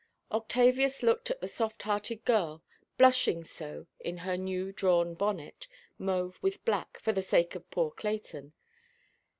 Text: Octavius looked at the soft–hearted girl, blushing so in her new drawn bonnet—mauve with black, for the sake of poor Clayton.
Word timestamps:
Octavius 0.31 1.03
looked 1.03 1.29
at 1.29 1.41
the 1.41 1.47
soft–hearted 1.47 2.25
girl, 2.25 2.63
blushing 2.97 3.43
so 3.43 3.85
in 3.99 4.17
her 4.25 4.35
new 4.35 4.71
drawn 4.71 5.13
bonnet—mauve 5.13 6.39
with 6.41 6.65
black, 6.65 6.97
for 6.99 7.11
the 7.11 7.21
sake 7.21 7.53
of 7.53 7.69
poor 7.69 7.91
Clayton. 7.91 8.53